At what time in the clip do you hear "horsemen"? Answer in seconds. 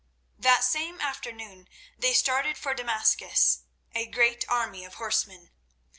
4.95-5.51